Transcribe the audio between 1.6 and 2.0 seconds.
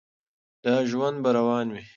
وي.